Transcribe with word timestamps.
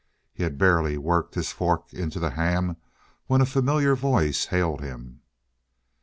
He 0.33 0.41
had 0.41 0.57
barely 0.57 0.97
worked 0.97 1.35
his 1.35 1.51
fork 1.51 1.93
into 1.93 2.19
the 2.19 2.31
ham 2.31 2.77
when 3.27 3.39
a 3.39 3.45
familiar 3.45 3.93
voice 3.93 4.47
hailed 4.47 4.81
him. 4.81 5.21